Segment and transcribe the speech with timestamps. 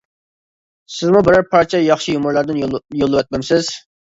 [0.93, 2.61] سىزمۇ بىرەر پارچە ياخشى يۇمۇرلاردىن
[3.03, 3.71] يوللىۋەتمەمسىز!